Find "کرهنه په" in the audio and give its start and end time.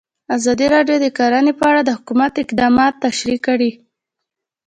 1.17-1.65